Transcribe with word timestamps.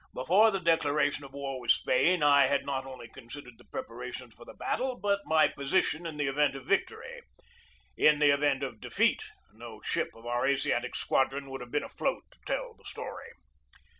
Before 0.15 0.49
the 0.49 0.59
declaration 0.59 1.23
of 1.25 1.31
war 1.33 1.59
with 1.61 1.69
Spain 1.69 2.23
I 2.23 2.47
had 2.47 2.65
not 2.65 2.87
only 2.87 3.07
considered 3.07 3.59
the 3.59 3.65
preparations 3.65 4.33
for 4.33 4.45
the 4.45 4.55
battle, 4.55 4.95
but 4.97 5.19
my 5.27 5.47
position 5.47 6.07
in 6.07 6.17
the 6.17 6.25
event 6.25 6.55
of 6.55 6.65
victory. 6.65 7.21
(In 7.95 8.17
the 8.17 8.33
event 8.33 8.63
of 8.63 8.79
defeat 8.81 9.21
no 9.53 9.79
ship 9.83 10.09
of 10.15 10.25
our 10.25 10.47
Asiatic 10.47 10.95
Squadron 10.95 11.51
would 11.51 11.61
have 11.61 11.69
been 11.69 11.83
afloat 11.83 12.23
to 12.31 12.39
tell 12.47 12.73
the 12.73 12.85
story.) 12.85 13.33